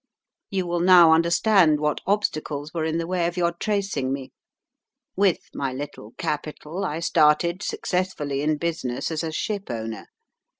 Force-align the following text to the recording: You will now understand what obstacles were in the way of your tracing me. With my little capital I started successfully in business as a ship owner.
You 0.49 0.65
will 0.65 0.79
now 0.79 1.11
understand 1.13 1.79
what 1.79 2.01
obstacles 2.07 2.73
were 2.73 2.83
in 2.85 2.97
the 2.97 3.05
way 3.05 3.27
of 3.27 3.37
your 3.37 3.51
tracing 3.51 4.11
me. 4.11 4.31
With 5.15 5.41
my 5.53 5.71
little 5.73 6.13
capital 6.17 6.83
I 6.83 6.99
started 7.01 7.61
successfully 7.61 8.41
in 8.41 8.57
business 8.57 9.11
as 9.11 9.23
a 9.23 9.31
ship 9.31 9.69
owner. 9.69 10.07